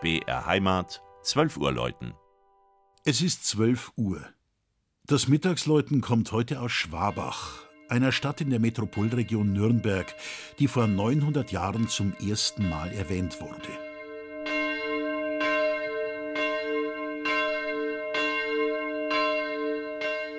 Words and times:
BR 0.00 0.46
Heimat, 0.46 1.02
12 1.24 1.58
Uhr 1.58 1.72
läuten. 1.72 2.14
Es 3.04 3.20
ist 3.20 3.44
12 3.46 3.92
Uhr. 3.96 4.24
Das 5.04 5.28
Mittagsläuten 5.28 6.00
kommt 6.00 6.32
heute 6.32 6.62
aus 6.62 6.72
Schwabach, 6.72 7.66
einer 7.90 8.10
Stadt 8.10 8.40
in 8.40 8.48
der 8.48 8.60
Metropolregion 8.60 9.52
Nürnberg, 9.52 10.14
die 10.58 10.68
vor 10.68 10.86
900 10.86 11.52
Jahren 11.52 11.86
zum 11.88 12.14
ersten 12.14 12.70
Mal 12.70 12.90
erwähnt 12.92 13.42
wurde. 13.42 13.89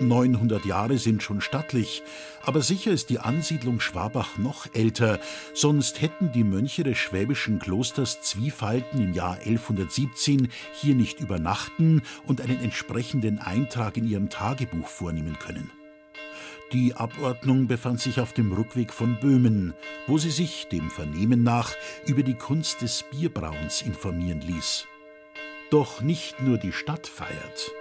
900 0.00 0.64
Jahre 0.64 0.98
sind 0.98 1.22
schon 1.22 1.40
stattlich, 1.40 2.02
aber 2.42 2.62
sicher 2.62 2.92
ist 2.92 3.10
die 3.10 3.18
Ansiedlung 3.18 3.80
Schwabach 3.80 4.38
noch 4.38 4.66
älter, 4.74 5.18
sonst 5.54 6.00
hätten 6.00 6.32
die 6.32 6.44
Mönche 6.44 6.82
des 6.82 6.98
schwäbischen 6.98 7.58
Klosters 7.58 8.22
Zwiefalten 8.22 9.00
im 9.00 9.12
Jahr 9.12 9.34
1117 9.34 10.48
hier 10.72 10.94
nicht 10.94 11.20
übernachten 11.20 12.02
und 12.26 12.40
einen 12.40 12.62
entsprechenden 12.62 13.38
Eintrag 13.38 13.96
in 13.96 14.08
ihrem 14.08 14.30
Tagebuch 14.30 14.86
vornehmen 14.86 15.38
können. 15.38 15.70
Die 16.72 16.94
Abordnung 16.94 17.66
befand 17.66 17.98
sich 17.98 18.20
auf 18.20 18.34
dem 18.34 18.52
Rückweg 18.52 18.92
von 18.92 19.18
Böhmen, 19.20 19.72
wo 20.06 20.18
sie 20.18 20.30
sich, 20.30 20.68
dem 20.68 20.90
Vernehmen 20.90 21.42
nach, 21.42 21.72
über 22.06 22.22
die 22.22 22.34
Kunst 22.34 22.82
des 22.82 23.04
Bierbrauens 23.10 23.80
informieren 23.80 24.42
ließ. 24.42 24.86
Doch 25.70 26.02
nicht 26.02 26.40
nur 26.40 26.58
die 26.58 26.72
Stadt 26.72 27.06
feiert. 27.06 27.72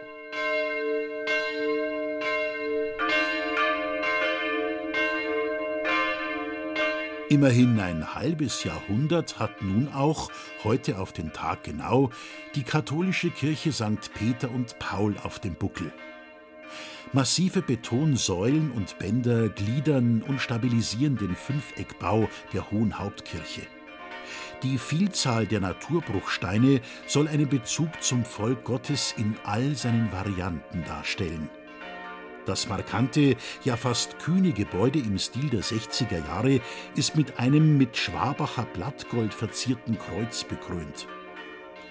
Immerhin 7.30 7.78
ein 7.82 8.16
halbes 8.16 8.64
Jahrhundert 8.64 9.38
hat 9.38 9.62
nun 9.62 9.90
auch, 9.90 10.32
heute 10.64 10.98
auf 10.98 11.12
den 11.12 11.34
Tag 11.34 11.66
genau, 11.66 12.10
die 12.56 12.64
katholische 12.64 13.32
Kirche 13.32 13.74
St. 13.74 14.14
Peter 14.14 14.50
und 14.50 14.80
Paul 14.80 15.14
auf 15.22 15.40
dem 15.40 15.56
Buckel. 15.56 15.92
Massive 17.12 17.62
Betonsäulen 17.62 18.72
und 18.72 18.98
Bänder 18.98 19.50
gliedern 19.50 20.22
und 20.22 20.40
stabilisieren 20.40 21.18
den 21.18 21.36
Fünfeckbau 21.36 22.30
der 22.54 22.72
Hohen 22.72 22.98
Hauptkirche. 22.98 23.64
Die 24.64 24.78
Vielzahl 24.78 25.48
der 25.48 25.60
Naturbruchsteine 25.60 26.80
soll 27.08 27.28
einen 27.28 27.50
Bezug 27.50 28.02
zum 28.02 28.24
Volk 28.24 28.64
Gottes 28.64 29.14
in 29.18 29.36
all 29.44 29.76
seinen 29.76 30.14
Varianten 30.14 30.86
darstellen. 30.86 31.50
Das 32.48 32.70
markante, 32.70 33.36
ja 33.66 33.76
fast 33.76 34.20
kühne 34.20 34.54
Gebäude 34.54 35.00
im 35.00 35.20
Stil 35.20 35.50
der 35.50 35.64
60er 35.64 36.26
Jahre 36.26 36.62
ist 36.96 37.18
mit 37.18 37.38
einem 37.40 37.78
mit 37.78 37.98
Schwabacher 37.98 38.66
Blattgold 38.74 39.34
verzierten 39.34 40.00
Kreuz 40.00 40.46
bekrönt. 40.46 41.08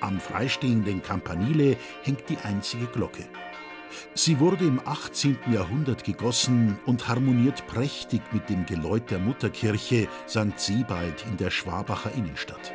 Am 0.01 0.19
freistehenden 0.19 1.03
Campanile 1.03 1.77
hängt 2.05 2.31
die 2.31 2.39
einzige 2.39 2.87
Glocke. 2.87 3.27
Sie 4.15 4.41
wurde 4.41 4.65
im 4.65 4.81
18. 4.83 5.37
Jahrhundert 5.53 6.05
gegossen 6.05 6.79
und 6.87 7.07
harmoniert 7.07 7.67
prächtig 7.67 8.23
mit 8.33 8.49
dem 8.49 8.65
Geläut 8.65 9.11
der 9.11 9.19
Mutterkirche 9.19 10.09
St. 10.27 10.59
Sebald 10.59 11.23
in 11.31 11.37
der 11.37 11.51
Schwabacher 11.51 12.13
Innenstadt. 12.15 12.73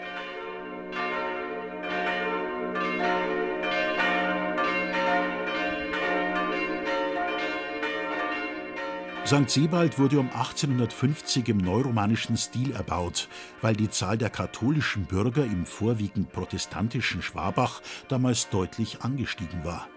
St. 9.25 9.50
Sebald 9.50 9.97
wurde 10.00 10.19
um 10.19 10.30
1850 10.31 11.50
im 11.50 11.58
neuromanischen 11.58 12.38
Stil 12.38 12.72
erbaut, 12.72 13.30
weil 13.61 13.75
die 13.75 13.89
Zahl 13.89 14.17
der 14.17 14.31
katholischen 14.31 15.05
Bürger 15.05 15.45
im 15.45 15.67
vorwiegend 15.67 16.31
protestantischen 16.31 17.22
Schwabach 17.22 17.81
damals 18.08 18.50
deutlich 18.50 19.01
angestiegen 19.01 19.63
war. 19.63 19.88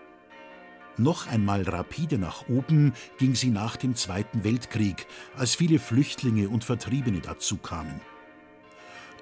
Noch 0.99 1.27
einmal 1.27 1.63
rapide 1.63 2.19
nach 2.19 2.47
oben 2.49 2.93
ging 3.19 3.35
sie 3.35 3.51
nach 3.51 3.77
dem 3.77 3.95
Zweiten 3.97 4.45
Weltkrieg, 4.45 5.07
als 5.37 5.55
viele 5.55 5.79
Flüchtlinge 5.79 6.51
und 6.51 6.63
Vertriebene 6.63 7.21
dazu 7.21 7.57
kamen. 7.57 8.03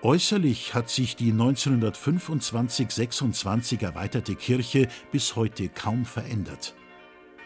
Äußerlich 0.02 0.74
hat 0.74 0.90
sich 0.90 1.14
die 1.14 1.32
1925-26 1.32 3.82
erweiterte 3.82 4.34
Kirche 4.34 4.88
bis 5.12 5.36
heute 5.36 5.68
kaum 5.68 6.04
verändert. 6.04 6.74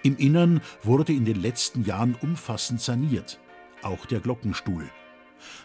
Im 0.07 0.17
Innern 0.19 0.61
wurde 0.85 1.13
in 1.13 1.25
den 1.25 1.43
letzten 1.43 1.85
Jahren 1.85 2.15
umfassend 2.15 2.81
saniert, 2.81 3.41
auch 3.83 4.07
der 4.07 4.21
Glockenstuhl. 4.21 4.89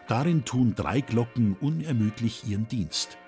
Darin 0.08 0.46
tun 0.46 0.74
drei 0.76 1.02
Glocken 1.02 1.56
unermüdlich 1.62 2.48
ihren 2.48 2.68
Dienst. 2.68 3.20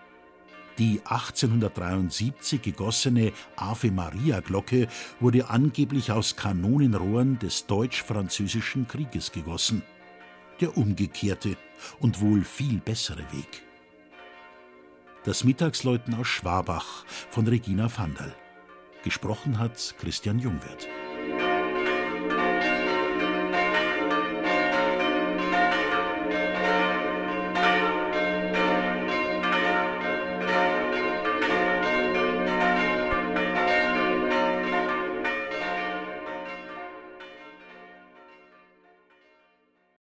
Die 0.80 1.02
1873 1.06 2.64
gegossene 2.64 3.32
Ave 3.56 3.92
Maria 3.92 4.40
Glocke 4.40 4.88
wurde 5.20 5.52
angeblich 5.52 6.12
aus 6.12 6.36
Kanonenrohren 6.36 7.38
des 7.38 7.68
Deutsch-Französischen 7.68 8.88
Krieges 8.88 9.32
gegossen. 9.32 9.84
Der 10.62 10.76
umgekehrte 10.76 11.58
und 12.00 12.22
wohl 12.22 12.44
viel 12.44 12.80
bessere 12.80 13.32
Weg. 13.32 13.62
Das 15.26 15.44
Mittagsläuten 15.44 16.16
aus 16.16 16.26
Schwabach 16.26 17.06
von 17.30 17.48
Regina 17.48 17.88
Vandal. 17.96 18.36
Gesprochen 19.04 19.60
hat 19.60 19.96
Christian 20.00 20.40
Jungwirth. 20.40 20.88